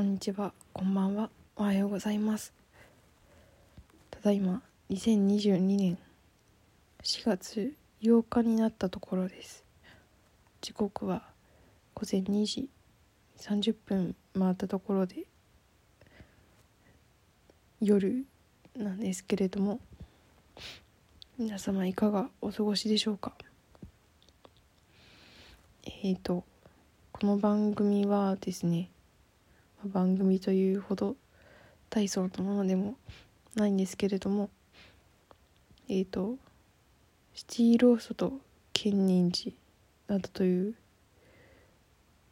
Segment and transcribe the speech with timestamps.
[0.00, 0.54] こんにちは。
[0.72, 1.28] こんばんは。
[1.56, 2.54] おはようございます。
[4.10, 5.98] ただいま2022年
[7.02, 9.62] 4月8日になったところです。
[10.62, 11.24] 時刻は
[11.92, 12.70] 午前2時
[13.40, 15.26] 30分回ったところで
[17.82, 18.24] 夜
[18.74, 19.80] なんですけれども
[21.36, 23.34] 皆様いかがお過ごしでしょうか？
[25.84, 26.42] えっ、ー、と
[27.12, 28.88] この番組はですね
[29.88, 31.16] 番組というほど
[31.88, 32.96] 大層なものでも
[33.54, 34.50] ないんですけれども
[35.88, 36.36] えっ、ー、と
[37.34, 38.32] シティローストと
[38.72, 39.56] 建仁寺
[40.08, 40.74] などという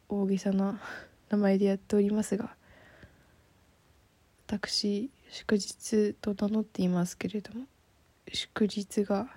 [0.07, 0.79] 大げさな
[1.29, 2.55] 名前でやっておりますが
[4.47, 7.65] 私祝日と名乗っていますけれども
[8.31, 9.27] 祝日が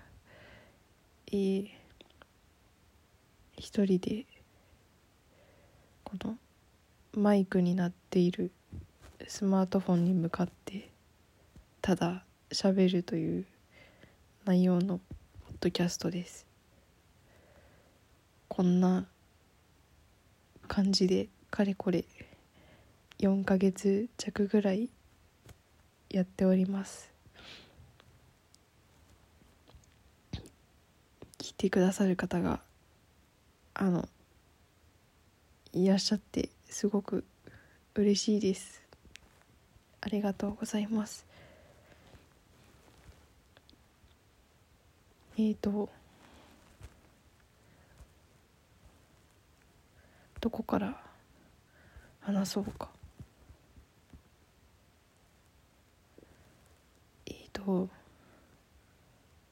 [1.34, 1.66] えー、
[3.56, 4.26] 一人で
[6.04, 6.36] この
[7.14, 8.50] マイクになってている
[9.26, 10.90] スマートフォンに向かって
[11.80, 13.46] ただ喋るという
[14.44, 16.46] 内容のポッドキャストです。
[18.48, 19.06] こんな
[20.68, 22.04] 感じでかれこれ
[23.18, 24.90] 4ヶ月弱ぐらい
[26.10, 27.10] やっております。
[31.38, 32.60] 聞いてくださる方が
[33.72, 34.06] あの
[35.72, 37.24] いらっしゃってすごく
[37.94, 38.82] 嬉しいです。
[40.00, 41.26] ありがとうございます。
[45.36, 45.88] えーと
[50.40, 51.00] どこから
[52.20, 52.88] 話そうか。
[57.26, 57.88] えっ、ー、と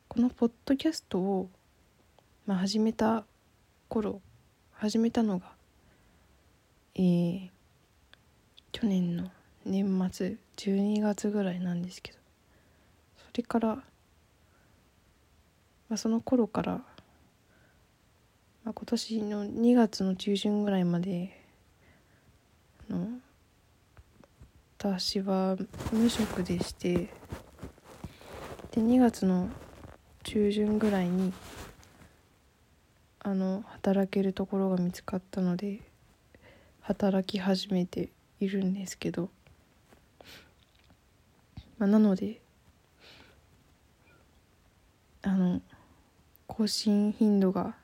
[0.08, 1.48] このポッドキャストを、
[2.46, 3.24] まあ、始めた
[3.88, 4.20] 頃
[4.72, 5.52] 始めたのが
[6.96, 7.50] えー、
[8.72, 9.30] 去年の
[9.64, 12.18] 年末12月ぐらいなんですけど
[13.16, 13.82] それから、ま
[15.90, 16.72] あ、その頃から、
[18.64, 21.36] まあ、今年の2月の中旬ぐらいまで
[22.88, 23.08] の
[24.78, 25.56] 私は
[25.92, 29.50] 無職でしてで2月の
[30.22, 31.32] 中旬ぐらいに
[33.18, 35.80] あの働けるところが見つかったので
[36.80, 38.08] 働き始めて
[38.40, 39.28] いるんですけど、
[41.78, 42.40] まあ、なので
[45.22, 45.60] あの
[46.46, 47.74] 更新頻度が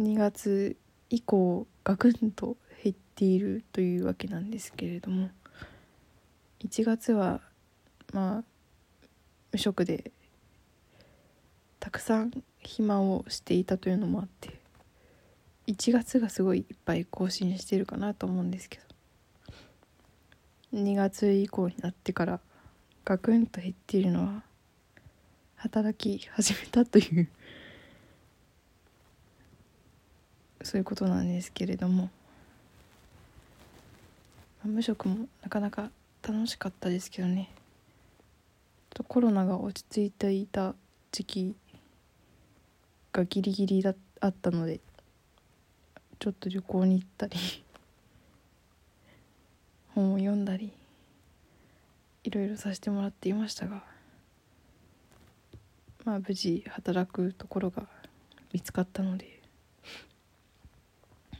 [0.00, 0.76] 2月
[1.10, 5.30] 以降ガクンと減っているというわけなんですけれども
[6.64, 7.40] 1月は
[8.12, 8.44] まあ
[9.52, 10.10] 無職で
[11.78, 14.61] たくさん暇をしていたというのもあって
[15.66, 18.84] 1月がすごいいっぱい更新してるかなと思うんですけど。
[20.74, 22.40] 2月以降になってから
[23.04, 24.42] ガクンと減っているのは
[25.56, 27.28] 働き始めたという
[30.62, 32.10] そういうことなんですけれども。
[34.64, 35.90] 無職もなかなか
[36.22, 37.50] 楽しかったですけどね。
[39.08, 40.74] コロナが落ち着いていた
[41.10, 41.56] 時期
[43.12, 44.80] がギリギリだあったので。
[46.22, 47.34] ちょっと旅行に行ったり
[49.92, 50.72] 本を読んだり
[52.22, 53.84] いろいろさせてもらっていましたが
[56.04, 57.88] まあ無事働くところが
[58.52, 59.42] 見つかったので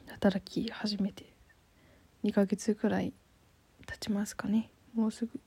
[0.08, 1.32] 働き始めて
[2.24, 3.12] 2ヶ月くらい
[3.86, 4.68] 経ちますかね。
[4.94, 5.40] もうすぐ。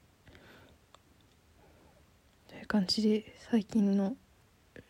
[2.47, 4.15] という感じで最近の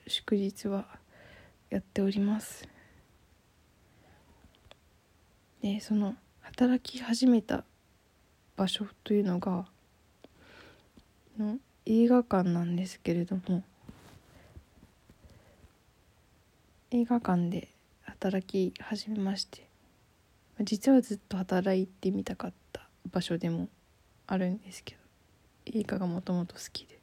[0.05, 0.99] 祝日は
[1.71, 2.74] やっております。
[5.65, 7.63] でその働き始めた
[8.55, 9.65] 場所というのが
[11.39, 13.63] の映画館なんですけれども
[16.91, 17.67] 映画館で
[18.03, 19.67] 働き始めまして
[20.61, 23.67] 実はずっと働いてみたかった場所でも
[24.27, 26.99] あるんですけど映画がもともと好きで。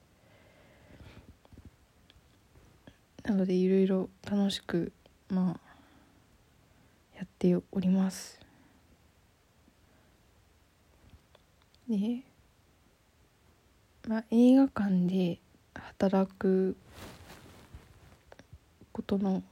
[3.25, 4.93] なのでいろいろ楽しく
[5.29, 5.73] まあ
[7.17, 8.42] やっております。
[11.99, 12.23] で、
[14.09, 15.39] まあ、映画館で
[15.75, 16.75] 働く
[18.93, 19.43] ことの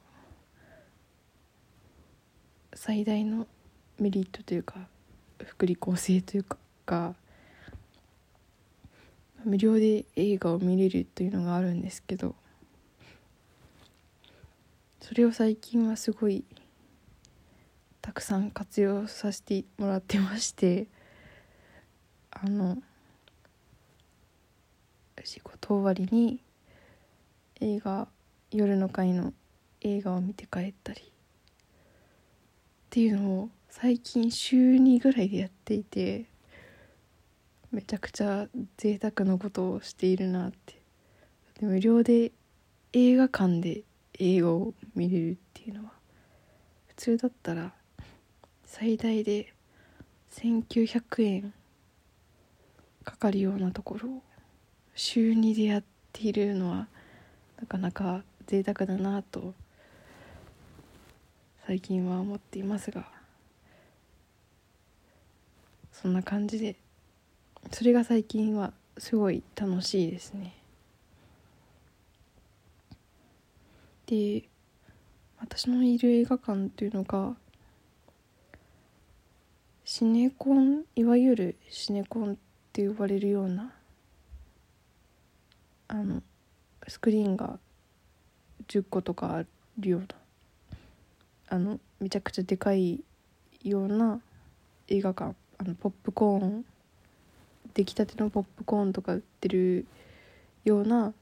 [2.75, 3.47] 最大の
[3.99, 4.77] メリットというか
[5.45, 6.57] 福利厚生というか
[6.87, 7.15] が
[9.45, 12.35] 無料で映画を見れるというのがあるんですけど
[15.01, 16.45] それを最近はすごい
[18.01, 20.87] たくさん活用させてもらってまして
[22.43, 22.79] あの
[25.23, 26.41] 仕事終わりに
[27.61, 28.09] 映画
[28.51, 29.35] 夜の会の
[29.83, 31.05] 映画を見て帰ったりっ
[32.89, 36.25] ていうのを最近週2ぐらいでやっていて
[37.71, 38.49] めちゃくちゃ
[38.79, 40.81] 贅沢なことをしているなって。
[41.61, 42.33] で無料で
[42.95, 43.83] 映画館で
[44.19, 45.93] 映画を見れるっていうのは
[46.89, 47.73] 普通だったら
[48.65, 49.53] 最大で
[50.33, 51.55] 1900円
[53.05, 54.23] かかるようなところを
[54.95, 56.89] 週2でやっているのは
[57.61, 59.55] なかなか贅沢だなと
[61.67, 63.07] 最近は思っていますが
[65.93, 66.77] そんな感じで
[67.71, 70.55] それが最近はすごい楽しいですね。
[74.07, 74.45] で
[75.39, 77.37] 私のいる映画館というのが
[79.85, 82.39] シネコンいわゆるシネコン
[82.81, 83.71] って呼ばれるような
[85.89, 86.23] あの
[86.89, 87.59] スクリーンが
[88.69, 89.45] 10個とかあ
[89.79, 90.07] るような
[91.49, 93.01] あのめちゃくちゃでかい
[93.63, 94.21] ような
[94.89, 96.65] 映画館あのポップコーン
[97.75, 99.85] 出来たてのポップコーンとか売ってる
[100.65, 101.13] ような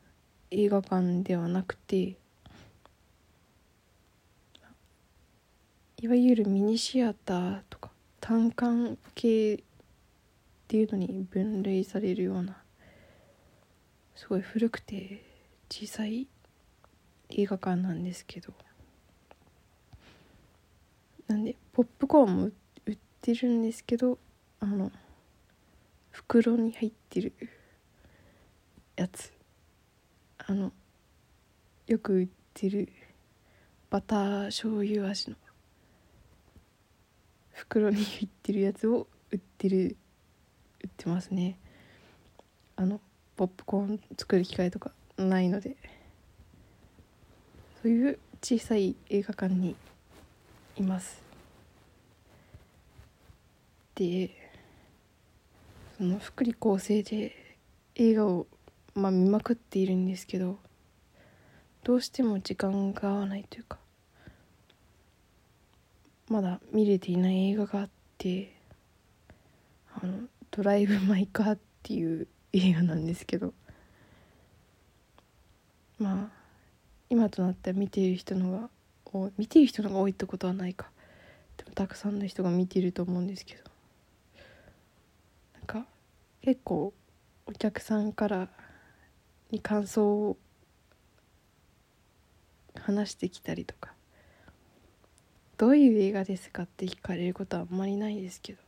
[0.53, 2.15] 映画館ではなくて
[6.01, 7.91] いわゆるミニシアターとか
[8.21, 9.65] 単館系
[10.69, 12.59] っていうのに分類されるような
[14.15, 15.25] すごい古くて
[15.71, 16.29] 小さい
[17.31, 18.53] 映画館なんですけど
[21.27, 22.51] なんでポップコーンも
[22.85, 24.19] 売ってるんですけど
[24.61, 24.93] あの
[26.11, 27.33] 袋に入ってる
[28.95, 29.33] やつ。
[30.39, 30.73] あの
[31.87, 32.93] よく売ってる
[33.89, 35.37] バター醤油味の
[37.53, 39.97] 袋に入ってるやつを売ってる
[40.99, 41.57] ってますね。
[42.75, 43.01] あの
[43.37, 45.77] ポップコーン作る機会とかないので。
[47.81, 49.77] そういう小さい映画館に
[50.77, 51.23] います。
[53.95, 54.31] で
[55.97, 57.57] その福利厚生で
[57.95, 58.47] 映画を、
[58.95, 60.59] まあ、見まくっているんですけど
[61.83, 63.79] どうしても時間が合わないというか
[66.29, 68.55] まだ見れていない映画があって
[70.01, 73.55] あの「ドライブ・マイ・カー」っていう映画なんですけど。
[75.99, 76.39] まあ
[77.11, 78.71] 今となっては見ている人のが
[79.37, 80.91] 見ている人のが多いってことはないか。
[81.57, 83.65] でもたくさんの人が見ていると思うんですけど。
[85.55, 85.87] なんか
[86.43, 86.93] 結構
[87.47, 88.49] お客さんから
[89.51, 90.37] に感想を
[92.77, 93.95] 話してきたりとか。
[95.57, 98.68] どういう映画ですかって聞かれることはあんまりないですけど。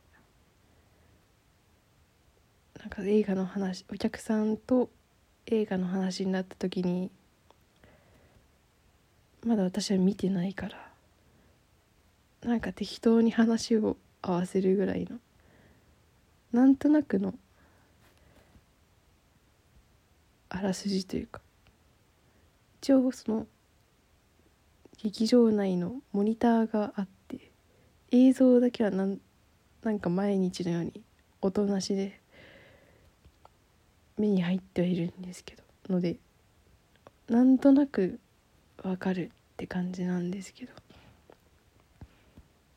[2.81, 4.89] なんか映画の話お客さんと
[5.45, 7.11] 映画の話になった時に
[9.45, 10.89] まだ私は見てないから
[12.43, 15.19] なんか適当に話を合わせるぐらいの
[16.51, 17.35] なんとなくの
[20.49, 21.39] あらすじというか
[22.81, 23.45] 一応その
[25.03, 27.51] 劇場内のモニターがあって
[28.09, 29.19] 映像だけはなん
[29.83, 31.03] なんか毎日のように
[31.41, 32.20] 音なしで
[34.21, 35.63] 目に入ってはいるんですけど。
[35.89, 36.17] ので
[37.27, 38.19] なんとなく
[38.83, 40.73] わかるって感じなんですけど。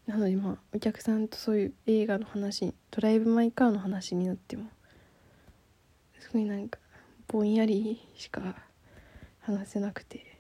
[0.07, 4.65] なのでまあお客さんとそういう映画の話ドライブ・マイ・カーの話になっても
[6.21, 6.79] すごいなんか
[7.27, 8.57] ぼんやりしか
[9.41, 10.37] 話せなくて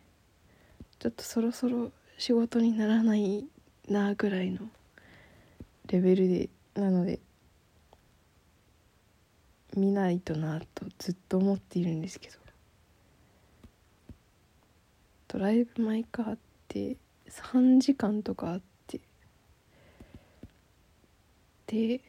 [0.99, 3.47] ちょっとそろそろ仕事にならない
[3.89, 4.61] なぐらいの
[5.87, 7.21] レベルでなので
[9.77, 12.39] 見ないとなとずっと思っているんですけど。
[15.29, 16.39] ドライブ・マイ・カーっ
[16.69, 16.97] て
[17.29, 19.01] 3時間とかあって。
[21.67, 22.01] で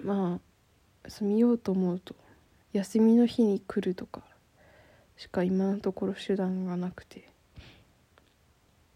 [0.00, 0.40] ま
[1.04, 2.16] あ見ようと思うと
[2.72, 4.22] 休みの日に来るとか
[5.16, 7.28] しか今のところ手段がなくて。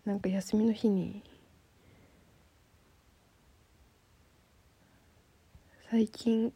[0.05, 1.23] なんか休みの日に
[5.91, 6.53] 最近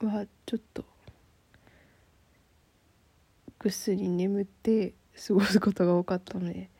[0.00, 0.82] はちょっと
[3.58, 4.94] ぐっすり眠って
[5.28, 6.70] 過ごすことが多かったので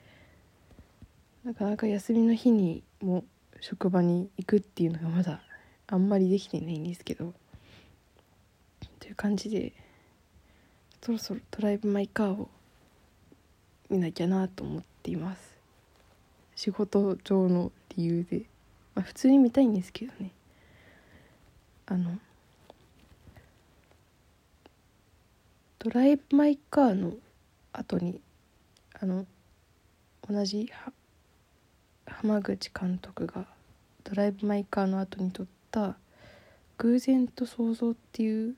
[1.44, 3.26] なかなか休みの日にも
[3.60, 5.42] 職場に行くっていうのがまだ
[5.86, 7.34] あんまりできてないんですけど
[9.00, 9.74] という感じで
[11.02, 12.48] そろそろドライブ・マイ・カーを
[13.90, 15.54] 見なきゃなと思っています。
[16.56, 18.44] 仕事上の理由で、
[18.94, 20.30] まあ、普通に見たいんですけどね。
[21.86, 22.18] あの
[25.78, 27.12] ドライブ・マイ・カーの
[27.72, 28.22] 後に
[28.98, 29.26] あの
[30.26, 30.72] 同じ
[32.06, 33.46] 浜口監督が
[34.02, 35.98] 「ドライブ・マイ・カー」の後に撮った
[36.78, 38.56] 「偶然と想像」っていう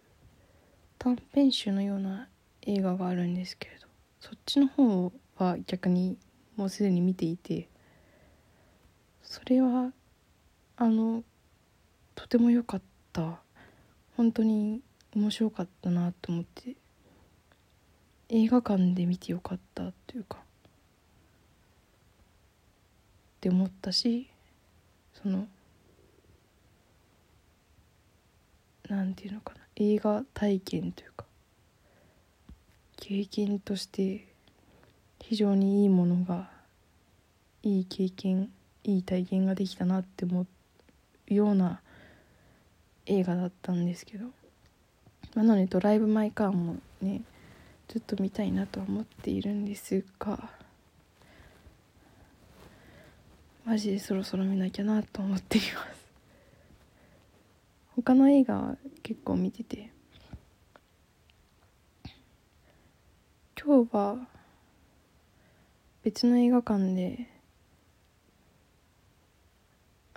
[0.98, 2.28] 短編集のような
[2.62, 3.88] 映画があるんですけれど
[4.20, 6.16] そっちの方は逆に
[6.54, 7.68] もうすでに見ていて
[9.24, 9.92] それは
[10.76, 11.24] あの
[12.14, 12.95] とても良かった。
[14.16, 14.82] 本当に
[15.14, 16.76] 面白かったなと思って。
[18.28, 20.38] 映画館で見てよかったというか。
[20.38, 20.42] っ
[23.40, 24.28] て思ったし
[25.22, 25.46] その
[28.88, 29.60] なんていうのかな。
[29.76, 31.24] 映画体験というか。
[32.96, 34.26] 経験として
[35.20, 36.50] 非常にいいものが
[37.62, 38.50] いい経験
[38.84, 40.46] いい体験ができたなって思
[41.30, 41.80] うような
[43.06, 44.26] 映画だったんですけど、
[45.34, 47.22] まあ、なので「ドライブ・マイ・カー」もね
[47.88, 50.50] ちょっと見たいなとは思っているんですが
[53.64, 56.06] マジでそろそろ見なきゃなと思っています。
[57.96, 59.90] 他の映画結構見てて
[63.58, 64.28] 今日は
[66.04, 67.26] 別の映画館で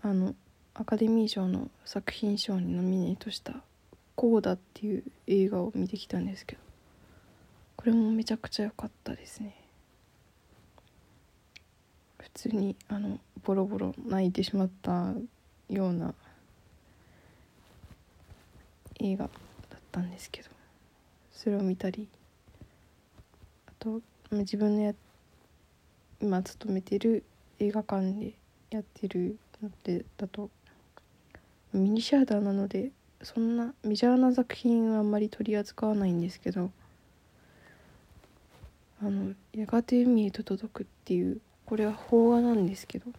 [0.02, 0.36] あの
[0.80, 3.62] アカデミー賞の作品賞にノミネートした
[4.16, 6.62] 「コーダ」っていう映画を見てきたんですけど
[7.76, 9.62] これもめちゃくちゃ良かったですね。
[12.18, 15.14] 普通にあのボロボロ泣いてしまった
[15.70, 16.14] ような
[19.02, 19.32] 映画だ
[19.78, 20.50] ったんですけど
[21.34, 22.08] それを見たり
[23.68, 24.94] あと自分のや
[26.22, 27.26] 今勤めてる
[27.60, 28.34] 映画館で
[28.70, 30.50] やってるのでだと
[31.74, 36.72] ミニシアターなのでそんなメジャーな作品はあんまり取り扱わないんですけど
[39.02, 43.12] あの「やがて海へと届く」っていうこれは邦画なんですけど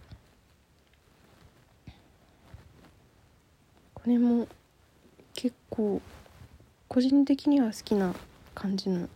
[3.94, 4.48] これも
[5.34, 6.00] 結構
[6.88, 8.14] 個人的には好きな
[8.54, 9.08] 感じの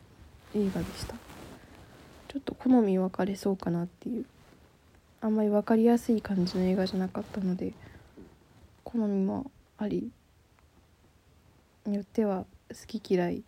[0.55, 1.17] 映画でした。
[2.35, 4.27] ちょっと好み分かれそうかなっていう
[5.21, 7.73] あんまり分かりやすい感じの映画じゃなかったので
[8.85, 10.11] 好みもあり
[11.87, 13.43] によっては好き嫌い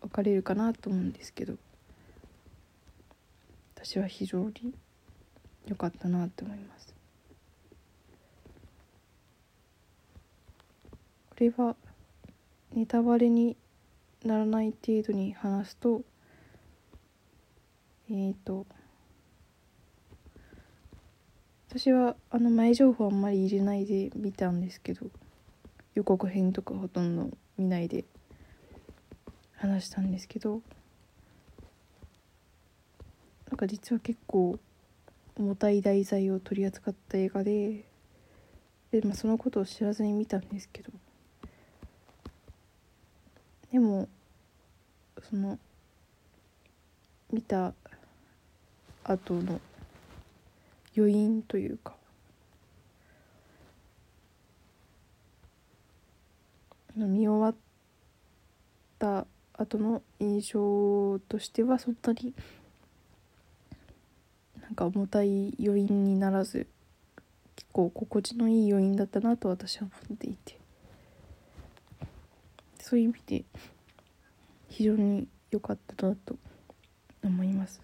[0.00, 1.54] 分かれるかなと思うんですけど
[3.74, 4.74] 私は非常に
[5.66, 6.94] 良かったなって思います。
[11.30, 11.74] これは
[12.72, 13.56] ネタバレに
[14.24, 16.02] ならない程度に話すと
[18.08, 18.66] えっ、ー、と
[21.74, 25.06] 私はあの前情報あんまり入れないで見たんですけど
[25.94, 28.04] 予告編とかほとんど見ないで
[29.56, 30.60] 話したんですけど
[33.48, 34.58] なんか実は結構
[35.34, 37.86] 重たい題材を取り扱った映画で
[38.90, 40.90] で、まあ、そのことを知らずに見たんですけど
[43.72, 44.10] でも
[45.22, 45.58] その
[47.32, 47.72] 見た
[49.04, 49.58] 後の
[50.96, 51.96] 余韻というか。
[56.94, 57.54] 見終わっ
[58.98, 62.34] た後の印象としてはそんなに
[64.60, 66.66] なんか重たい余韻にならず
[67.56, 70.62] 結構心地のいい余韻だったなと私は思っていて。
[72.92, 73.44] そういう意味で
[74.68, 76.36] 非常に良かったなと
[77.24, 77.80] 思います。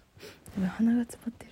[0.77, 1.51] 鼻が詰まってる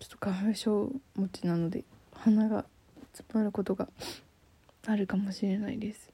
[0.00, 2.64] ちょっと花粉症持ちなので鼻が
[3.12, 3.88] 詰まることが
[4.86, 6.12] あるかもしれないです。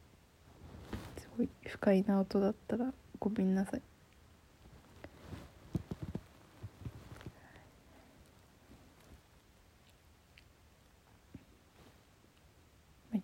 [1.16, 3.82] すごい不快な音だったらごめんなさい。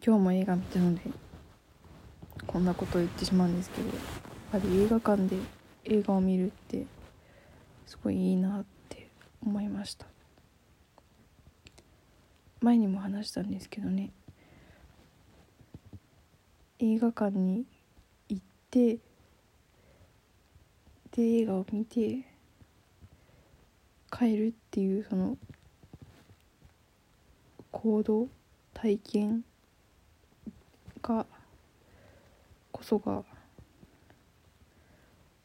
[0.02, 1.02] 今日も映画見たので
[2.46, 3.96] こんなことを言ってしまうんですけどやっ
[4.52, 5.36] ぱり映画館で
[5.84, 6.86] 映画を見るって
[7.86, 9.10] すごいいいなって
[9.44, 10.06] 思いました。
[12.60, 14.12] 前にも話したんですけどね。
[16.78, 17.66] 映画館に
[18.28, 18.98] 行って
[21.12, 22.26] で映画を見て
[24.10, 25.36] 帰るっていうその
[27.70, 28.28] 行動
[28.72, 29.44] 体験
[31.02, 31.26] が
[32.72, 33.22] こそが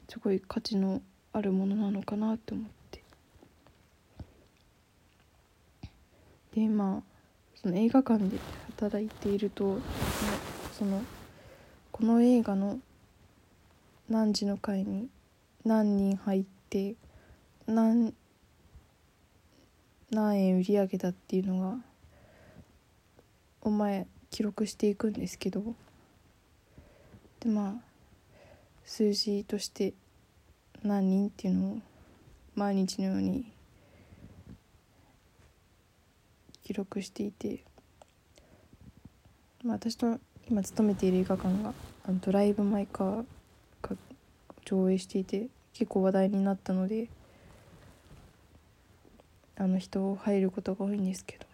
[0.07, 1.01] すごい価値の
[1.34, 2.85] あるものなのかなって思って。
[6.56, 7.04] でまあ
[7.56, 8.40] その映画館で
[8.78, 9.80] 働いていると
[10.72, 11.04] その
[11.92, 12.80] この映画の
[14.10, 15.10] 何時の回に
[15.66, 16.96] 何人入って
[17.68, 18.14] 何
[20.12, 21.78] 何円売り上げたっていうのが
[23.62, 25.76] お前記録していくんですけど。
[27.46, 27.74] でまあ
[28.86, 29.94] 数字として
[30.84, 31.78] 何人っていうのを
[32.56, 33.52] 毎日のように
[36.65, 37.63] 記録していて、
[39.63, 40.19] まあ、私の
[40.50, 41.74] 今勤めている映画館が
[42.05, 43.25] あのドライブ・マイ・カー
[43.81, 43.95] が
[44.65, 47.07] 上映していて結構話題になったので
[49.55, 51.45] あの人を入ることが多いんですけど。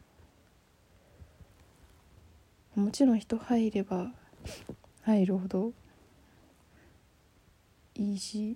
[2.76, 4.12] もちろん人入れば
[5.02, 5.74] 入るほど
[7.96, 8.56] いいし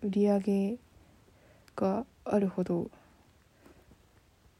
[0.00, 0.78] 売り上げ
[1.74, 2.88] があるほど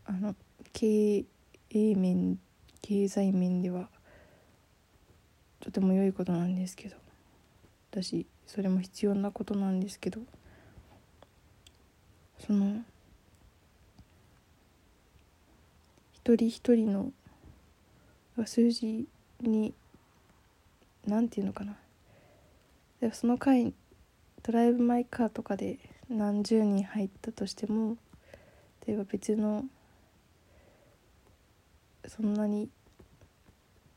[0.04, 0.35] あの
[0.73, 1.25] 経
[1.71, 2.39] 営面
[2.83, 3.89] 経済面では
[5.61, 6.97] とても良いことなんですけど
[7.91, 10.21] 私それも必要なことなんですけど
[12.39, 12.83] その
[16.15, 17.12] 一人一人の
[18.47, 19.07] 数字
[19.41, 19.75] に
[21.07, 21.77] 何て言うのかな。
[23.00, 23.73] でその回
[24.43, 27.97] ドライブ・マイ・カーとかで何十人入ったとしても
[28.87, 29.65] 例えば別の
[32.11, 32.69] そんなに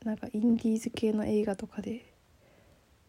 [0.06, 2.06] なんかインディーズ系の映画とかで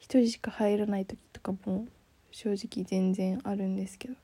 [0.01, 1.87] 1人しか入らない時とかも
[2.31, 4.15] 正直全然あるんですけど。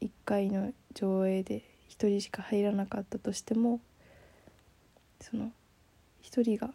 [0.00, 3.80] 1回の上映で1人しか入らなかったとしても
[5.20, 5.50] その
[6.22, 6.72] 1人が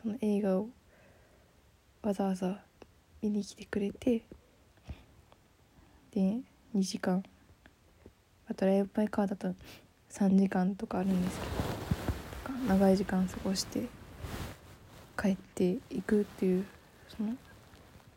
[0.00, 0.68] その映画を
[2.02, 2.60] わざわざ
[3.22, 4.22] 見に来てくれて
[6.12, 6.20] で
[6.74, 7.22] 2時間
[8.48, 9.54] あとライブマイカーだと
[10.12, 11.46] 3時間とかあるんですけ
[12.52, 13.88] ど長い時間過ごして
[15.20, 16.66] 帰っていくっていう
[17.08, 17.30] その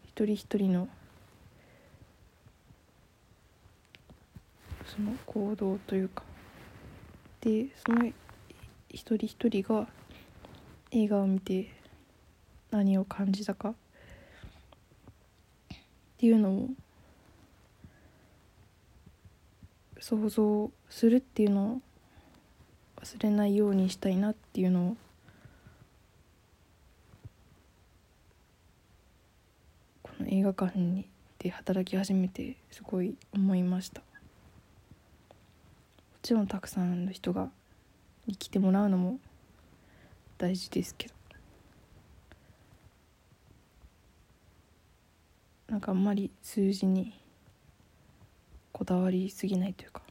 [0.04, 0.90] 一人一人の
[4.86, 6.24] その行動というか
[7.40, 8.06] でその
[8.90, 9.88] 一人一人が
[10.92, 11.72] 映画を見て
[12.72, 13.74] 何を感じたかっ
[16.18, 16.70] ていうのを
[20.00, 21.82] 想像するっていうのを
[23.06, 24.98] 忘れないようにしたいなっていうのを。
[30.02, 34.02] この映画館にで働き始めてすごい思いました。
[34.02, 34.06] も
[36.24, 37.52] ちろんたくさんの人が
[38.26, 39.20] に来てもらうのも
[40.39, 41.13] 大事ですけど。
[45.68, 47.13] なんかあんまり数字に
[48.72, 50.05] こだわりすぎないというか。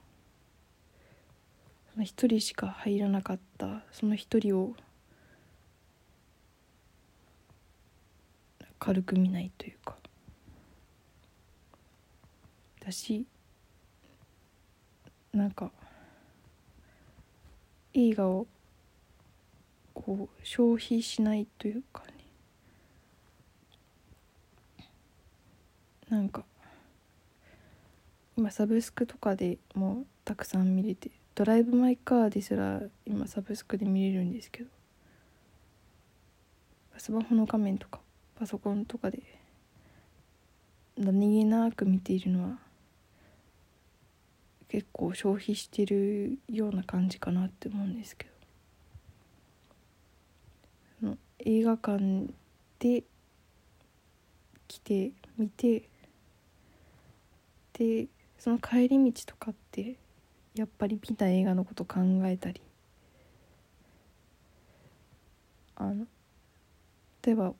[1.94, 3.84] その一人しか入らなかった。
[3.92, 4.74] その一人を
[8.80, 9.96] 軽く見ないというか。
[12.84, 13.24] だし
[15.32, 15.70] なんか
[17.92, 18.48] 映画を
[19.94, 22.12] こう消費しないというかね。
[26.10, 26.44] なんか
[28.36, 34.70] 今サブスクとかでもたくさん見れてドライブ・マイ・カーですら今サブスクで見れるんですけど。
[36.96, 38.00] スマホの画面とか
[38.38, 39.20] パソコンとかで
[40.96, 42.58] 何気なく見ているのは
[44.68, 48.26] 結構消費してるような感じかなって思うんですけ
[51.02, 51.16] ど。
[51.40, 52.32] 映画館
[52.78, 53.04] で
[54.66, 55.90] 来て見て
[57.74, 58.06] で
[58.38, 59.96] その帰り道とかって
[60.54, 62.60] やっぱり見た映画のこと考えたり。
[65.76, 66.06] あの
[67.22, 67.54] 例えば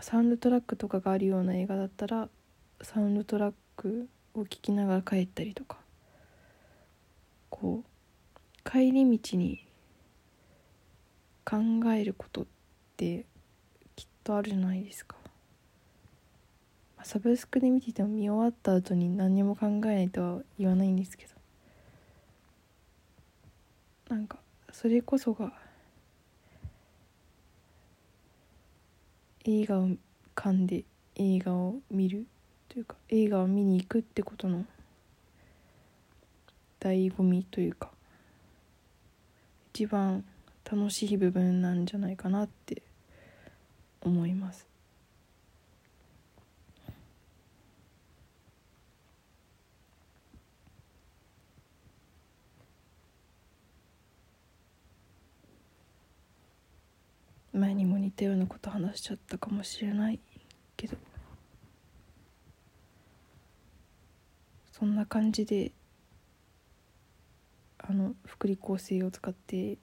[0.00, 2.28] サウンドトラックとかがあるような映画だったら
[2.82, 5.78] サウンドトラックを聴きながら帰ったりとか。
[7.50, 9.66] こう帰り道に
[11.44, 11.56] 考
[11.92, 12.46] えることっ
[12.96, 13.26] て
[13.96, 15.16] きっとあるじゃないですか。
[17.02, 21.37] サブスクで見てても見終わった後に何も考えないとは言わないんですけど。
[24.08, 24.38] なんか
[24.72, 25.52] それこそが
[29.44, 29.88] 映画を
[30.34, 30.84] 館で
[31.16, 32.26] 映画を見る
[32.68, 34.64] というか映画を見に行くってことの
[36.80, 37.90] 醍醐味というか
[39.74, 40.24] 一番
[40.70, 42.82] 楽しい部分なんじゃないかなって
[44.02, 44.67] 思います。
[57.58, 60.20] 前にも似たようなこと話しちゃったかもしれない
[60.76, 60.96] けど
[64.72, 65.72] そんな感じで
[67.78, 69.76] あの福利厚生を使って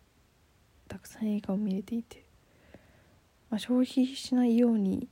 [0.87, 2.23] たくさん映画を見れていて、
[3.49, 5.07] まあ、消費しないように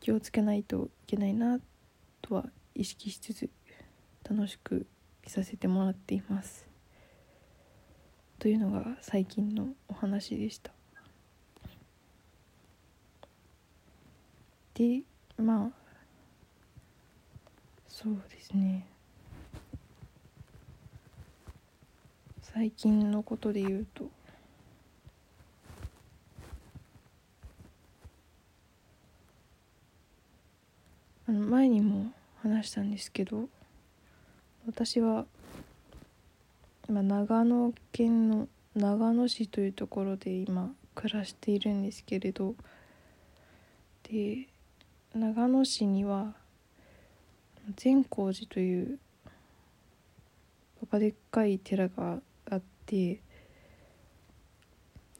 [0.00, 1.58] 気をつけないといけないな
[2.22, 3.50] とは意識しつつ
[4.28, 4.86] 楽しく
[5.24, 6.68] 見させてもらっています。
[8.38, 10.72] というのが最近のお話でした。
[14.82, 15.02] で
[15.40, 15.70] まあ
[17.86, 18.84] そうですね。
[22.42, 24.10] 最近のことで言うと。
[31.28, 33.48] あの前にも話したんですけど
[34.66, 35.24] 私は
[36.88, 42.56] 今長野県の長野市というところで今暮らしているんですけれど。
[44.02, 44.51] で
[45.14, 46.32] 長野市には
[47.76, 48.98] 善光寺という
[50.80, 52.18] バカでっかい寺が
[52.50, 53.20] あって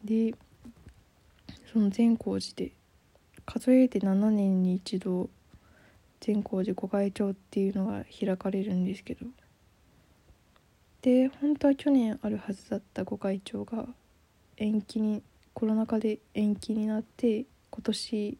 [0.02, 0.34] で
[1.70, 2.72] その善光寺で
[3.44, 5.28] 数えて7年に一度
[6.20, 9.26] 善光寺御開帳っていうのが開かれるんですけど
[11.02, 13.86] で本当は去年あるはずだった御開帳が
[14.56, 18.38] 延期にコロナ禍で延期になって今年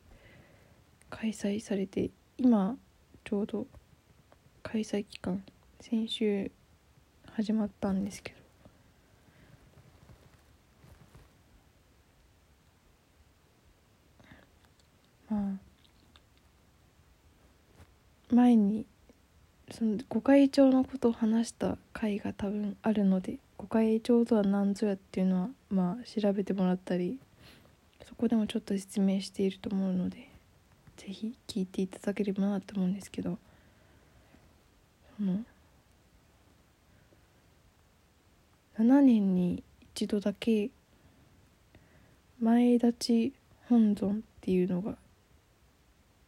[1.13, 2.75] 開催されて今
[3.23, 3.67] ちょうど
[4.63, 5.45] 開催期間
[5.81, 6.51] 先週
[7.35, 8.37] 始まったんですけど。
[15.31, 15.53] まあ
[18.35, 18.87] 前に
[19.71, 27.19] その御開帳のことを話した回が多分あるので御開帳とは何ぞやっていうのはまあ調べてもらったり
[28.09, 30.32] そこでもちょっと説明していると思うので。
[30.97, 33.39] 是非聞いていただければなと思うんですけど
[35.17, 35.45] その
[38.79, 39.63] 7年に
[39.95, 40.71] 一度だけ
[42.41, 43.33] 前立ち
[43.69, 44.97] 本尊っていうのが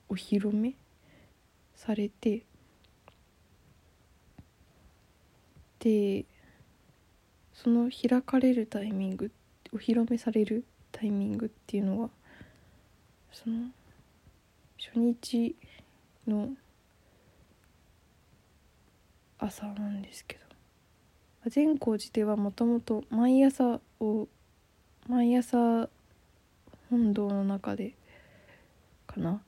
[0.09, 0.75] お披露目
[1.75, 2.43] されて
[5.81, 6.25] で
[7.53, 9.31] その開かれるタイミング
[9.73, 12.11] お披露目されるタイミングっていうのは
[13.33, 13.69] その
[14.93, 15.57] 初日
[16.27, 16.51] の
[19.39, 20.45] 朝なんですけど。
[21.47, 24.29] 善光寺ではもともと毎朝を
[25.07, 25.91] 毎朝
[26.89, 27.93] 本堂の中で
[29.07, 29.43] かな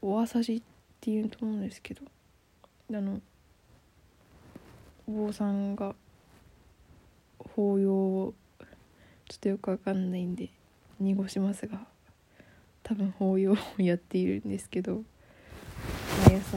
[0.00, 0.62] お朝じっ
[1.00, 2.02] ていうと思うんですけど
[2.94, 3.20] あの
[5.08, 5.96] お坊さんが
[7.40, 8.34] 法要を
[9.28, 10.50] ちょっとよくわかんないんで
[11.00, 11.80] 濁しますが
[12.88, 15.02] 多分法要をやっているんですけど
[16.26, 16.56] 毎朝。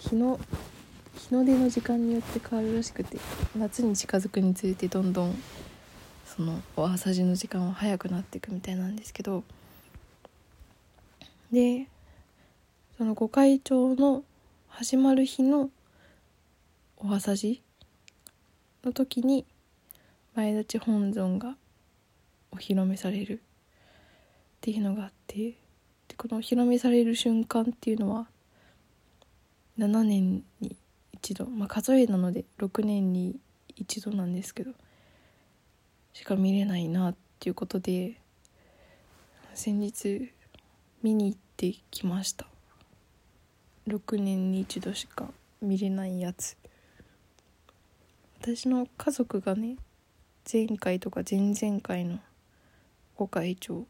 [0.00, 0.40] 日の
[1.16, 3.18] 日の出の時間によって変わるらしくて
[3.56, 5.42] 夏に近づくにつれてどんどん
[6.26, 9.44] そのお朝時の時間は早くなっていくみたいなんですけど
[11.52, 11.86] で
[12.98, 14.24] その御開帳の
[14.68, 15.70] 始まる日の
[16.96, 17.62] お朝時
[18.82, 19.46] の時に
[20.34, 21.54] 前立本尊が
[22.50, 23.40] お披露目される。
[24.64, 25.56] っていうのがあってで
[26.16, 28.28] このお披露目される瞬間っていうのは
[29.78, 30.74] 7年に
[31.12, 33.36] 一度まあ数えなので6年に
[33.76, 34.70] 一度なんですけど
[36.14, 38.14] しか見れないなっていうことで
[39.52, 40.32] 先日
[41.02, 42.46] 見に行ってきました。
[43.86, 45.28] 6年に一度しか
[45.60, 46.56] 見れないやつ。
[48.40, 49.76] 私の家族がね
[50.50, 52.18] 前回とか前々回の
[53.14, 53.86] ご会長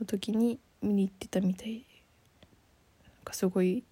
[0.00, 1.84] の時に見に行ってたみたい。
[3.04, 3.84] なんかすごい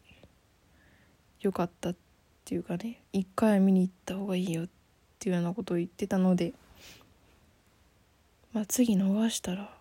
[1.41, 1.95] 良かったっ
[2.45, 4.69] ていうかね一回は見に行った方がいいよっ
[5.19, 6.55] ていうようなことを言ってたので
[8.53, 9.75] まあ次逃したら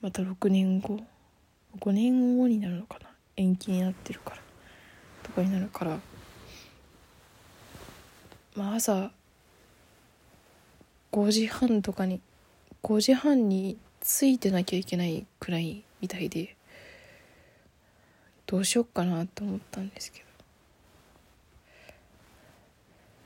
[0.00, 1.00] また6年後
[1.80, 4.36] 5年後になるのかな延期になってるから
[5.22, 5.98] とかになるから
[8.56, 9.10] まあ朝
[11.12, 12.20] 5時半とかに
[12.82, 16.56] 5時半についてなきゃいけないくらいみたいで
[18.46, 20.24] どうしよっかなと思ったんですけ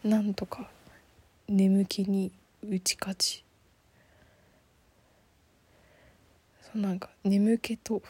[0.04, 0.08] ど。
[0.08, 0.68] なんとか
[1.48, 2.32] 眠気に
[2.68, 3.44] 打ち勝ち。
[6.60, 8.02] そうなんか眠気と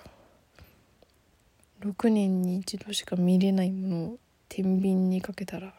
[1.80, 5.74] 6年に一度しか見れないものを天秤にかけたら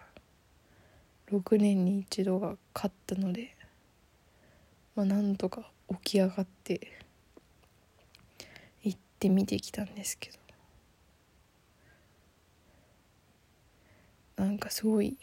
[1.32, 3.56] 6年に一度が勝ったので
[4.96, 6.92] まあなんとか起き上がって
[8.84, 10.38] 行って見てきたんですけど。
[14.36, 15.16] なんかすごい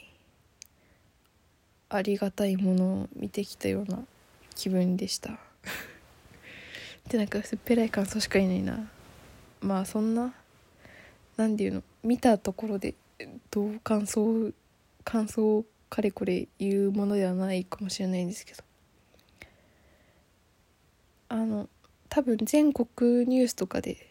[1.89, 4.05] ありがたいものを見てきたような
[4.55, 5.39] 気分でした。
[7.09, 8.89] でなんか薄っぺらい感想しかいないな。
[9.61, 10.33] まあそんな
[11.37, 12.95] 何て言うの見たところで
[13.51, 14.53] どう感想
[15.05, 18.63] 感想をかれこれ言うものではないかもしれないんですけど。
[21.31, 21.69] あの
[22.09, 24.07] 多分全国ニュースとかで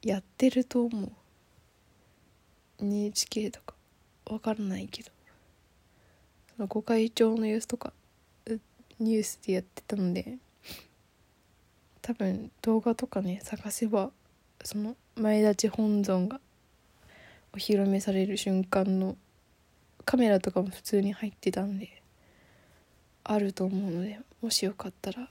[0.00, 1.12] やってると思う。
[2.78, 3.74] NHK とか。
[4.26, 5.10] わからないけど。
[6.56, 7.92] その御開帳の様子とか
[8.98, 10.38] ニュースでやってたので
[12.00, 14.10] 多分動画とかね探せば
[14.64, 16.40] その前立ち本尊が
[17.52, 19.16] お披露目される瞬間の
[20.06, 22.02] カメラとかも普通に入ってたんで
[23.24, 25.28] あると思うのでもしよかったら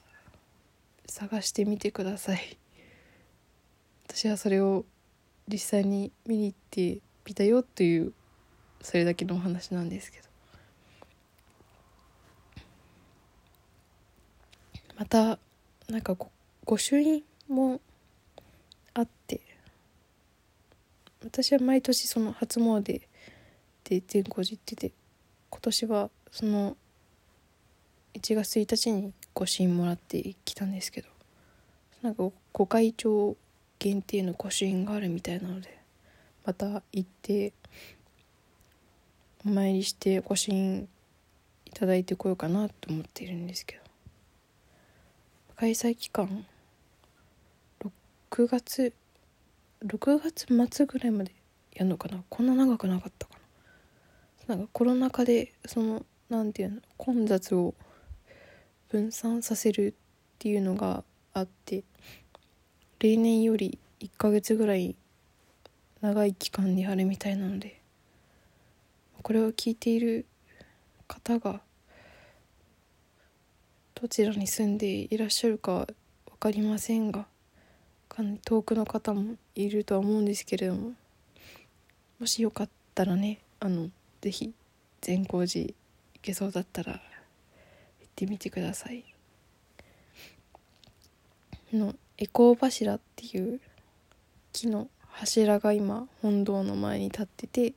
[1.08, 2.58] 探してみてください。
[4.08, 4.86] 私はそれを
[5.48, 8.14] 実際に見に行ってみたよという
[8.82, 10.26] それだけのお話なんですけど。
[14.98, 15.38] また
[15.90, 16.16] なんか
[16.64, 17.82] 御朱印も
[18.94, 19.42] あって
[21.22, 23.02] 私は毎年その初詣で
[23.84, 24.92] 善光寺行ってて
[25.50, 26.78] 今年はその
[28.14, 31.10] 1月1日に御朱印もらってきたんですけど
[32.02, 33.36] なんか御開帳
[33.78, 35.78] 限定の御朱印があるみたいなので
[36.46, 37.54] また行って
[39.46, 40.88] お参りして御朱印
[41.66, 43.82] いただいてこようかなと思っているんですけど
[45.58, 46.46] 開催期間
[47.82, 48.94] 6月
[49.86, 51.32] 6月末ぐらいまで
[51.74, 52.24] やるのかな？
[52.30, 53.34] こんな長くなかったか
[54.48, 54.56] な？
[54.56, 57.74] なんかコロナ禍でその何て言うの混雑を
[58.90, 59.94] 分散させるっ
[60.40, 61.84] ていうのがあって
[63.00, 64.96] 例年より1ヶ月ぐらい
[66.02, 67.82] 長い期間にやるみたいなので
[69.22, 70.26] これを聞いている
[71.08, 71.62] 方が
[73.96, 75.88] どちらに住んでいらっしゃるか
[76.26, 77.26] 分かりませんが
[78.44, 80.94] 遠くの方もいるとは思うんですけれども
[82.20, 83.90] もしよかったらねあの
[84.22, 84.54] 是非
[85.02, 85.74] 善光寺行
[86.22, 87.02] けそうだったら
[88.16, 89.04] ってみてください。
[91.74, 93.60] のエコー柱っていう
[94.54, 97.74] 木の柱が今本堂の前に立ってて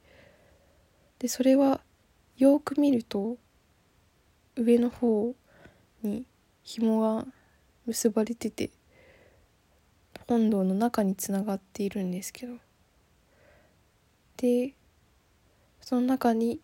[1.19, 1.81] でそれは
[2.37, 3.37] よく見ると
[4.55, 5.35] 上の方
[6.05, 6.25] に
[6.63, 7.27] 紐が
[7.87, 8.71] 結ばれてて
[10.29, 12.55] 本堂の中につながっているんですけど
[14.37, 14.75] で
[15.81, 16.61] その中に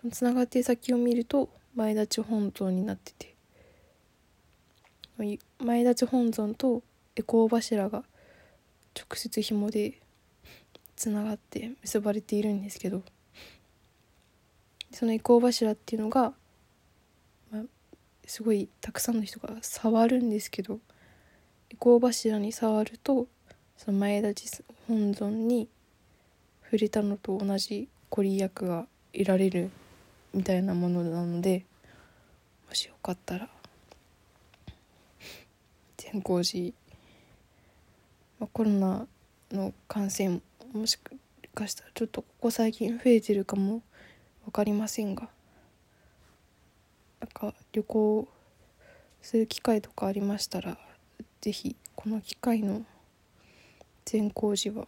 [0.00, 3.36] そのつながっている先を見ると前立ち本尊になってて
[5.64, 6.82] 前立ち本尊と
[7.14, 8.02] エコー柱が
[8.96, 10.00] 直接紐で
[10.96, 13.02] つながって結ばれているんですけど
[14.90, 16.32] そのエコー柱っていうのが
[17.52, 17.62] まあ
[18.26, 20.80] すごいたくさんの人が触るんですけど
[21.70, 23.28] エコー柱に触ると
[23.76, 25.68] その前立ち本尊に
[26.64, 29.70] 触れたのと同じご利益が得られる
[30.34, 31.64] みたいなものなので
[32.68, 33.48] もしよかったら。
[35.96, 36.74] 善光寺、
[38.38, 39.06] まあ、コロナ
[39.50, 40.40] の感染
[40.72, 40.98] もし
[41.54, 43.82] かしたらちょっとここ最近増えてるかも
[44.44, 45.28] 分かりませんが。
[47.20, 48.28] なんか旅行
[49.22, 50.78] する機会とかありましたら
[51.40, 52.84] 是非この機会の
[54.04, 54.86] 善光寺は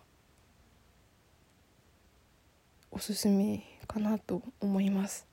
[2.92, 5.29] おすすめかなと思います。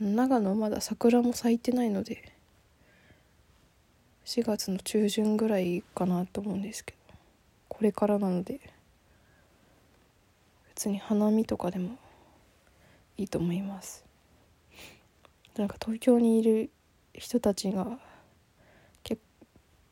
[0.00, 2.32] 長野まだ桜も咲いてないので
[4.24, 7.14] 4月の中旬ぐらいかなと思うんですけど
[7.68, 8.60] これからなので
[10.74, 11.98] 別に花見とかでも
[13.18, 14.02] いいと思います。
[15.56, 16.70] なんか東京にいる
[17.12, 17.98] 人たちが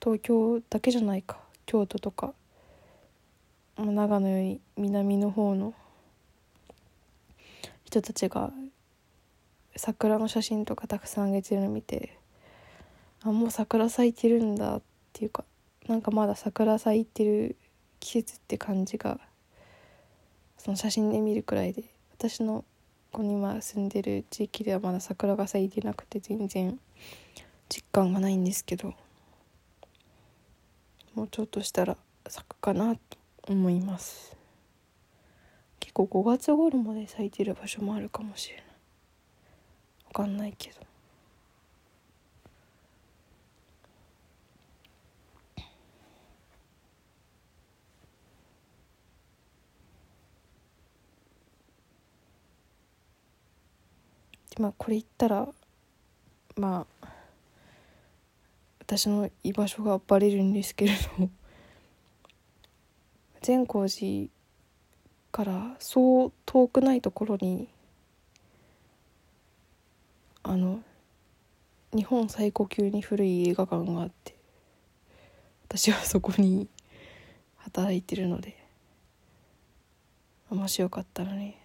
[0.01, 2.33] 東京だけじゃないか京都とか
[3.77, 5.75] 長野より南の方の
[7.85, 8.53] 人たちが
[9.79, 12.19] 桜の写真とかたくさんあげてるの見て
[13.23, 15.45] あもう桜咲いてるんだっていうか
[15.87, 17.57] なんかまだ桜咲いてる
[18.01, 19.19] 季節って感じが
[20.59, 22.65] その写真で見るくらいで私の
[23.13, 26.79] ここに今住んでる地域ではまだ桜が咲いてなくて全然
[27.69, 28.95] 実感がないんですけど
[31.15, 33.01] もうちょっとしたら咲くかなと
[33.49, 34.37] 思います。
[35.81, 38.68] 結構5月頃まで咲いてる場所もあるかもしれない。
[40.09, 40.89] 分かんないけど。
[54.59, 55.49] まあこれ言ったら
[56.57, 57.09] まあ
[58.81, 61.29] 私の居場所がバレるんですけれど
[63.41, 64.29] 善光寺
[65.31, 67.69] からそう遠くないところに
[70.49, 70.81] あの
[71.95, 74.35] 日本最古級に古い映画館があって
[75.67, 76.69] 私はそこに
[77.57, 78.57] 働いてるので
[80.49, 81.59] もしよかったらね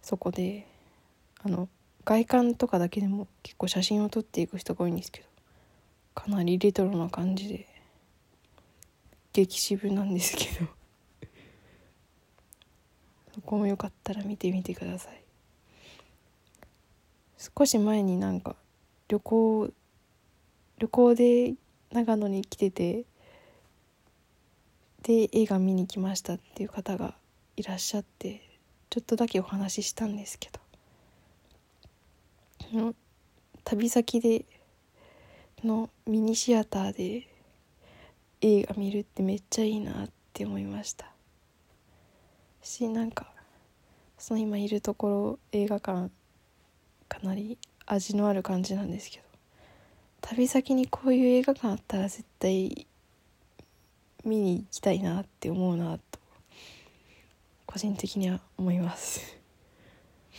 [0.00, 0.66] そこで
[1.42, 1.68] あの
[2.06, 5.26] 外観とかだけでも結構写真を撮っていく人が多いんですけど
[6.14, 7.68] かなりレトロな感じで
[9.34, 10.68] 激渋なんですけど
[13.34, 15.27] そこもよかったら見てみてください。
[17.38, 18.56] 少し前になんか
[19.08, 19.70] 旅行
[20.78, 21.54] 旅行で
[21.92, 23.04] 長野に来てて
[25.02, 27.14] で映画見に来ましたっていう方が
[27.56, 28.42] いらっしゃって
[28.90, 30.58] ちょっとだけお話ししたんですけど。
[33.64, 34.44] 旅先で
[35.64, 37.28] のミニシアターで
[38.40, 41.10] 映画見るってめっちゃいいなって思いました。
[42.62, 43.32] しなんか
[44.18, 46.10] その今いるところ映画館
[47.08, 49.28] かなり味のある感じなんですけど。
[50.20, 52.86] 旅先にこういう映画館あったら絶対
[54.24, 56.18] 見に行きたいなって思うなと
[57.66, 59.38] 個人的には思います。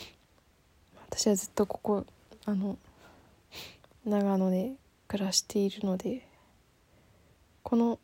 [1.10, 2.06] 私はずっとここ
[2.46, 2.78] あの
[4.06, 4.74] 長野で
[5.08, 6.28] 暮らしているので
[7.64, 8.00] この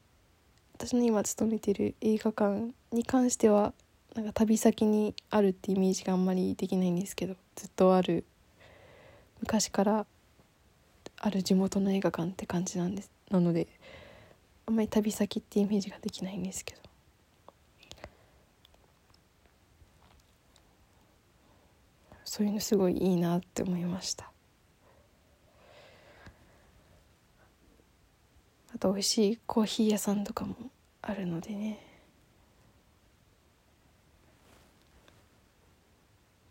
[0.74, 3.74] 私の今勤めてる映画館に関しては
[4.16, 8.26] なんか旅先にあるってイメージがあんまりできないんですけどずっとある
[9.46, 10.08] 昔から
[11.18, 13.12] ある地元の映画館って感じなんです。
[13.30, 13.68] なので
[14.66, 16.82] あんまり旅先ってイメージができないんですけど。
[22.24, 24.32] そういうのすごいいいなって思いました。
[28.74, 30.56] あと美味しいコーヒー屋さんとかも
[31.04, 31.80] あるのでね。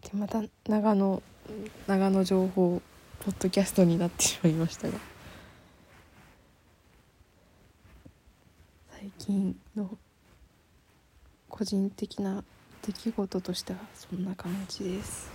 [0.02, 1.20] でまた長野
[1.86, 2.80] 長野情報
[3.20, 4.98] ポッドキャストになってしまいましたが
[8.90, 9.98] 最近の
[11.48, 12.44] 個人的な
[12.86, 15.33] 出来事としてはそんな感じです。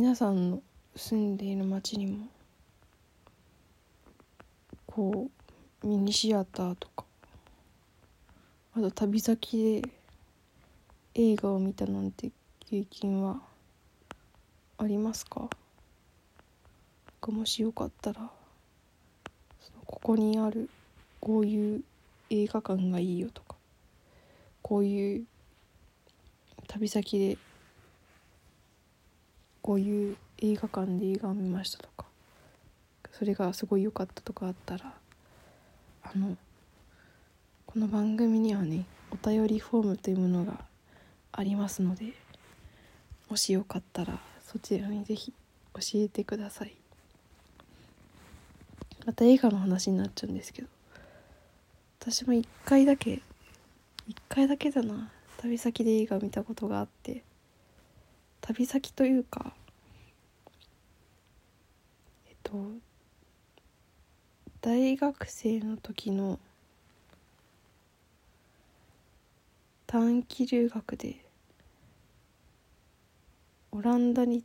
[0.00, 0.62] 皆さんの
[0.94, 2.28] 住んでいる町にも
[4.86, 5.28] こ
[5.82, 7.04] うミニシアターとか
[8.76, 9.82] あと旅先
[11.16, 12.30] で映画を見たなんて
[12.70, 13.40] 経験は
[14.78, 15.50] ありますか？
[17.26, 18.30] もしよかったら
[19.84, 20.70] ここにある
[21.18, 21.82] こういう
[22.30, 23.56] 映画館がいいよとか
[24.62, 25.24] こういう
[26.68, 27.36] 旅先で
[29.68, 32.06] こういう映画館で映画を見ましたとか
[33.12, 34.94] それがすごい良かったとかあったら
[36.04, 36.38] あの
[37.66, 40.64] この番組にはねお便りフォームというものが
[41.32, 42.14] ありますので
[43.28, 45.34] もしよかったらそちらに是非
[45.74, 46.74] 教えてください。
[49.04, 50.68] また映画の話になっちゃうんですけど
[52.00, 53.20] 私も1回だけ
[54.08, 57.22] 1回だけだな旅先で映画を見たことがあって
[58.40, 59.52] 旅先というか
[62.48, 62.54] と
[64.62, 66.38] 大学生の時の
[69.86, 71.16] 短期留学で
[73.70, 74.44] オランダに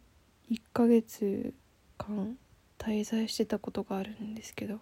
[0.51, 1.53] 1ヶ月
[1.97, 2.37] 間
[2.77, 4.79] 滞在してたことがあるんですけど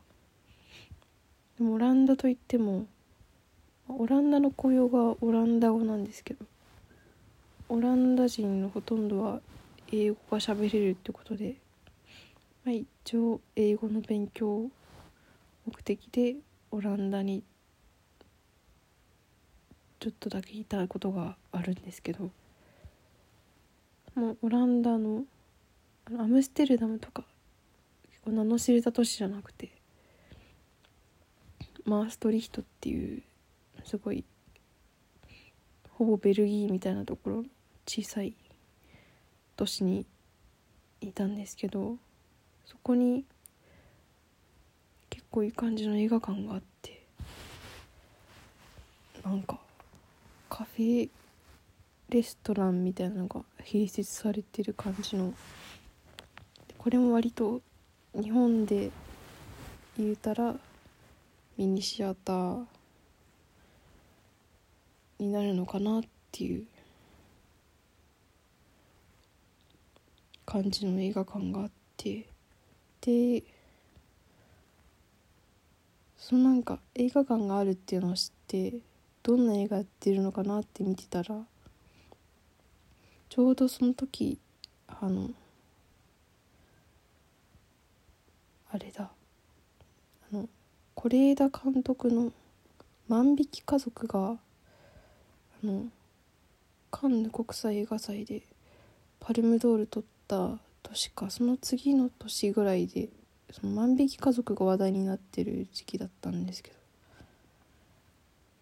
[1.60, 2.88] でもオランダといっても
[3.88, 6.46] オランダの雇用がオランダ語なんですけど
[7.70, 9.42] オランダ人のほとんどは
[9.92, 11.56] 英語が喋れるってことで、
[12.64, 14.70] まあ、一応英語の勉強
[15.66, 16.36] 目的で
[16.70, 17.43] オランダに
[19.99, 22.32] ちょっとだけいたことがあるんですけど
[24.16, 25.24] もうオランダの
[26.20, 27.24] アムステルダムとか
[28.09, 29.72] 結構名の知れた都市じゃなくて
[31.86, 33.24] マーストリヒトっていう
[33.84, 34.24] すごい
[35.89, 37.43] ほぼベルギーみたいなところ
[37.88, 38.36] 小さい
[39.55, 40.05] 都市に
[40.99, 41.97] いたんですけど
[42.72, 43.26] そこに
[45.10, 47.04] 結構いい感じの映画館があって
[49.26, 49.60] なんか
[50.50, 51.10] カフェ
[52.08, 55.34] レストランみたいなのが併設されてる感じの
[56.78, 57.60] これも割と
[58.16, 58.90] 日本で
[59.98, 60.56] 言うたら
[61.58, 62.64] ミニシアター
[65.20, 66.66] になるのかなっていう
[70.46, 72.31] 感じの映画館があって
[73.02, 73.43] で
[76.18, 78.76] そのなんか映画館があるっていうのを知って
[79.24, 81.36] どんな映画やってるのかなって見てたら
[83.30, 84.38] ちょうどその時
[84.88, 85.30] あの
[88.72, 89.10] あれだ
[90.32, 90.47] あの
[90.95, 92.32] 是枝監督の
[93.10, 94.38] 「万引き家族が」
[95.64, 95.86] あの
[96.91, 98.43] カンヌ国際映画祭で
[99.20, 103.10] パルムドール取った年かその次の年ぐらいで
[103.52, 106.82] その万引き家族が話題になってる時期だったんですけど。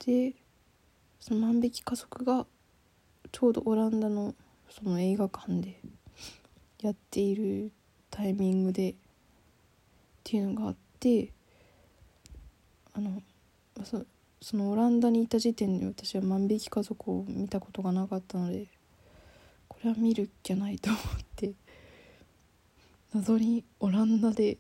[0.06, 0.34] で
[1.20, 2.46] その万引き家族が
[3.32, 4.34] ちょうどオランダの
[4.70, 5.80] その映画館で
[6.82, 7.72] やっている
[8.10, 8.96] タイミングでっ
[10.24, 11.32] ていうのがあって
[12.94, 13.22] あの
[13.84, 14.04] そ
[14.42, 18.68] そのオランダにいた時点で私は万引き家族を見たことがなかったので
[19.68, 21.02] これは見るっきゃないと思っ
[21.36, 21.54] て。
[23.14, 24.58] 謎にオランダで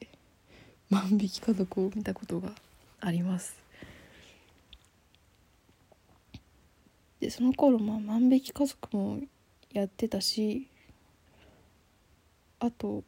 [0.89, 2.49] 万引き家族を見たことが
[2.99, 3.55] あります。
[7.19, 9.19] でその頃まあ万引き家族も
[9.71, 10.67] やってたし
[12.59, 13.03] あと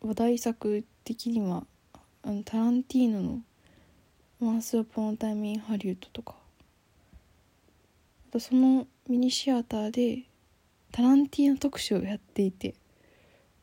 [0.00, 1.64] 話題作的には
[2.22, 3.40] あのタランティーノの
[4.40, 6.36] 「ワンス・アポン・タイム・イン・ハリウッド」とか
[8.28, 10.29] あとそのミニシアターで
[10.92, 12.74] タランティーノ特集をやっていて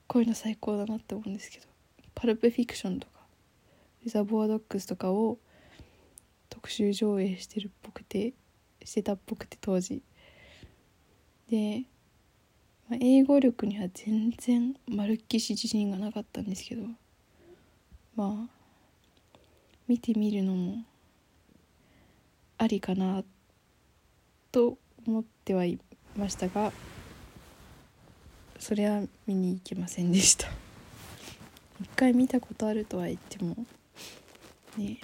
[0.08, 1.66] こういうの最高だなって思うんですけど
[2.16, 3.22] 「パルプ・フィクション」とか
[4.04, 5.38] 「リザボア・ドッグス」とかを
[6.50, 8.34] 特集上映してるっぽくて
[8.84, 10.02] してたっぽくて当時。
[11.50, 11.84] で、
[12.90, 16.84] まあ、英語力には全然まるっきし自信がなかったんですけど
[18.16, 18.58] まあ
[19.88, 20.84] 見てみるのも
[22.58, 23.24] ありかな
[24.52, 25.80] と思ってはい
[26.18, 26.74] ましたが
[28.60, 30.48] それは見に行けませんでした。
[31.82, 33.56] 一回見たことあるとは言っても
[34.78, 35.00] ね。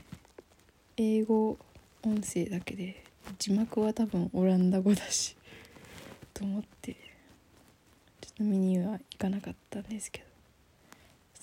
[0.97, 1.57] 英語
[2.03, 3.03] 音声だけで
[3.39, 5.35] 字幕は多分オランダ語だし
[6.33, 10.33] と思ってちょっと見には行かなかったんですけど。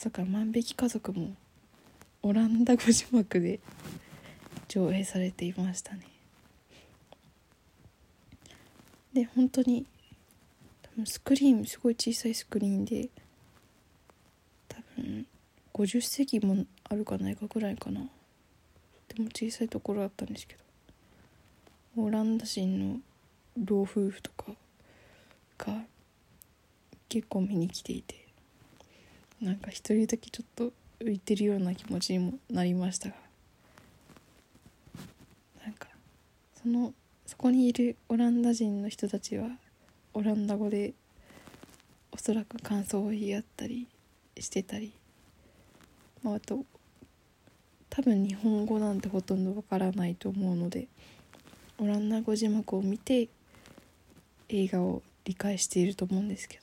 [0.00, 1.36] そっか万引き家族も
[2.22, 3.60] オランダ語字幕で
[4.66, 6.06] 上映されていましたね。
[9.12, 9.84] で本当に
[11.06, 13.08] スクリーンすごい小さいスクリーンで
[14.68, 15.26] 多分
[15.72, 18.00] 50席もあるかないかぐらいかな。
[19.08, 20.60] でも小さいところだったんですけど。
[21.96, 23.00] オランダ人の
[23.64, 24.52] 老夫婦とか
[25.58, 25.82] が
[27.08, 28.26] 結構見に来ていて。
[29.40, 33.14] なんか一人だけちょっと浮いてるような気持ちにもなりましたが。
[35.64, 35.88] なんか
[36.62, 36.92] その
[37.26, 39.48] そこにいるオランダ人の人たちは
[40.14, 40.94] オランダ語で
[42.12, 43.86] おそらく感想を言い合ったり
[44.38, 44.92] してたり、
[46.22, 46.64] まあ、あと
[47.88, 50.88] 多分日本語なんてほとんどわからないと思うので
[51.78, 53.28] オランダ語字幕を見て
[54.48, 56.60] 映画を理解していると思うんですけ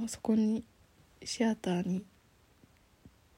[0.00, 0.64] どそこに
[1.24, 2.02] シアターに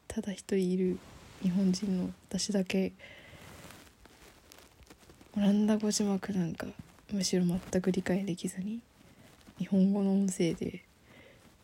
[0.09, 0.99] ただ一人いる
[1.43, 2.93] 日本人の私だけ
[5.37, 6.67] オランダ語字幕なんか
[7.13, 8.81] むしろ全く理解できずに
[9.59, 10.85] 日本語の音声で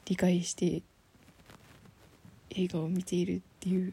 [0.04, 0.82] 理解して
[2.50, 3.92] 映画を見ているっていう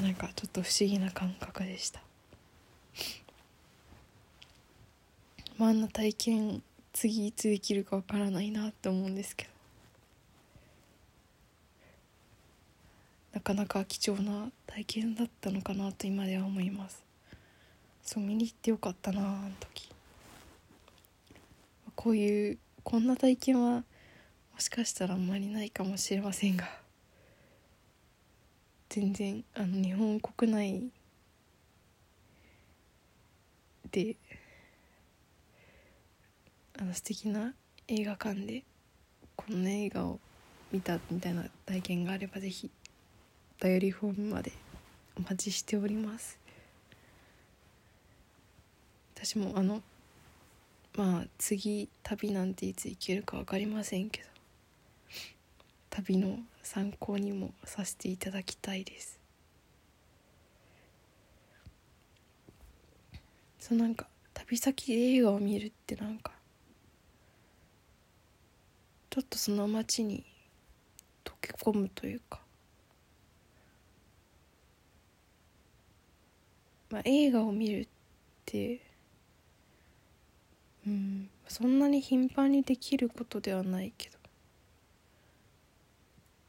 [0.00, 2.00] なんかちょっと不思議な感覚でした。
[5.56, 6.62] まああんな体験
[6.92, 9.50] 次いつできるかわからないなって思うんですけど。
[13.32, 17.07] なかなか貴重な体験だったのかなと今では思います。
[18.10, 19.90] そう見に行ってよかったなあの時。
[21.94, 23.84] こういうこんな体験はも
[24.60, 26.66] しかしたらあんまりないかもしれませんが。
[28.88, 30.90] 全然あの日本国内
[33.90, 34.16] で
[36.80, 37.52] あの素敵な
[37.88, 38.64] 映画館で
[39.36, 40.18] この映画を
[40.72, 42.70] 見たみたいな体験があればぜひ
[43.60, 44.52] お便りフォームまで
[45.14, 46.47] お待ちしております。
[49.20, 49.82] 私もあの
[50.96, 54.28] まあ次旅なんていつ行けるか分かりませんけど
[55.90, 59.18] 旅の参考にもさせていただきたいです。
[63.58, 66.30] そうなんか旅先で映画を見るってなんか
[69.10, 70.24] ちょっとその街に
[71.24, 72.40] 溶け込むというか
[76.90, 77.88] まあ映画を見るっ
[78.46, 78.87] て
[80.88, 81.28] うん。
[81.46, 84.18] そんなに頻繁にできることではないけど。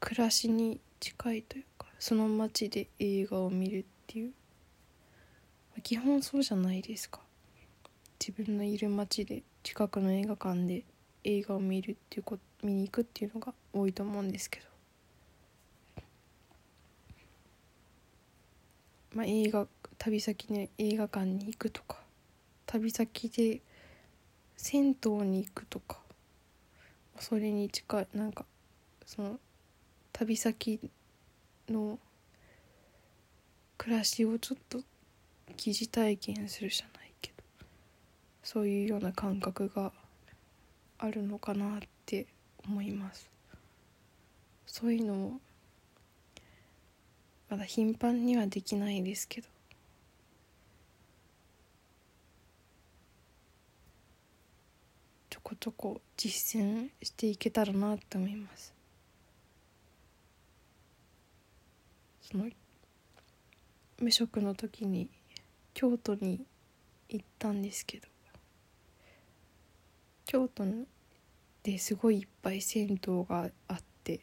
[0.00, 4.32] 暮らしに近いというかその街で映画を見るっていう。
[5.82, 7.20] 基本そうじゃないですか。
[8.18, 10.84] 自分のいる街で近くの映画館で
[11.24, 14.66] 映画を見るっていうこ見に行くっていうのが多いと思うんですけど。
[19.14, 19.66] まあ映画
[19.98, 21.98] 旅先ね映画館に行くとか
[22.66, 23.60] 旅先で
[24.62, 25.98] 銭湯に行くとか
[27.18, 28.44] それに近いなんか
[29.06, 29.40] その
[30.12, 30.78] 旅先
[31.68, 31.98] の
[33.78, 34.80] 暮らしをちょっと
[35.56, 37.42] 疑似体験するじゃないけど
[38.42, 39.92] そういうような感覚が
[40.98, 42.26] あるのかなって
[42.66, 43.30] 思います。
[44.66, 45.40] そういうのも
[47.48, 49.48] まだ頻繁にはできないですけど
[55.30, 58.72] ちょこちょこ実践していけたらなって思います。
[62.22, 62.44] その
[63.98, 65.08] 無職の時に
[65.74, 66.46] 京都に
[67.08, 68.06] 行ったんですけど
[70.24, 70.64] 京都
[71.64, 74.20] ですごいいっぱい銭湯があって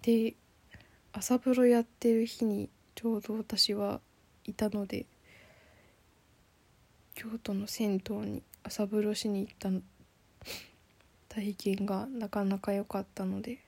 [0.00, 0.32] で
[1.12, 4.00] 朝風呂やってる日にちょうど私は
[4.46, 5.04] いたので
[7.14, 9.70] 京都の銭湯に朝風呂しに行った
[11.28, 13.58] 体験がなかなか良かったので。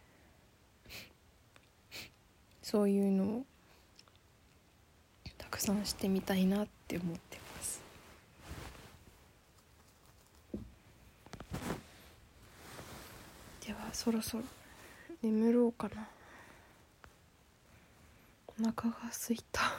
[2.62, 3.46] そういうのを
[5.38, 7.80] たくさんしてみたいなって思ってます。
[13.64, 14.42] ではそろそろ
[15.22, 16.08] 眠ろうかな。
[18.48, 19.72] お腹がすいた。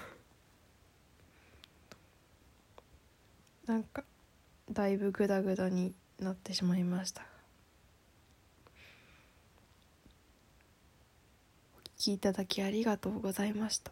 [3.65, 4.01] なんか
[4.71, 7.23] だいぶグダグダになってしまいました。
[11.75, 13.91] お聞きいただきありがとうございました。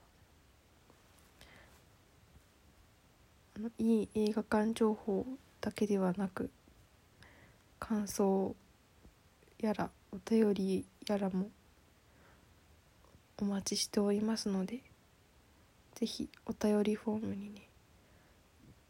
[3.57, 5.25] あのいい映画館情報
[5.61, 6.49] だけではなく
[7.79, 8.53] 感想
[9.59, 11.49] やらお便りやらも
[13.37, 14.81] お待ちしておりますので
[15.95, 17.69] ぜひお便りフォームにね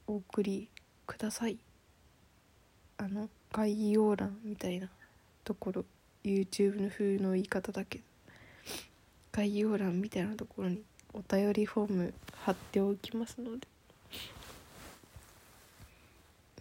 [0.08, 0.70] お送り
[1.06, 1.60] ください。
[2.98, 4.88] あの概要欄みたいな
[5.44, 5.86] ところ
[6.24, 8.04] YouTube の風の言い方だけど
[9.32, 10.82] 概要欄みたいなところに
[11.14, 13.68] お便りフォーム貼っておきますので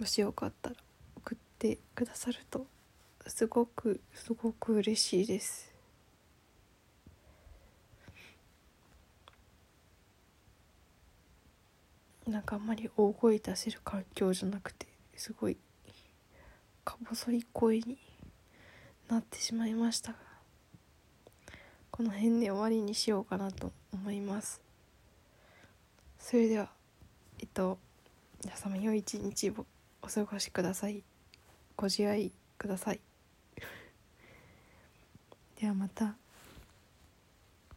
[0.00, 0.76] もしよかったら
[1.16, 2.66] 送ってくださると
[3.26, 5.72] すごくすごく嬉しいです。
[12.26, 15.56] なんかあんまり大声出せる環境じゃなくてすごい
[16.84, 17.98] か細い声に
[19.08, 20.18] なってしまいましたが
[21.90, 24.60] この辺で終わりにしようかなと思います。
[26.18, 26.68] それでは
[27.38, 27.78] えっと
[28.42, 29.64] 皆様良い一日を
[30.02, 31.04] お過ごしください。
[31.76, 33.00] ご自愛ください。
[35.60, 36.16] ではまた。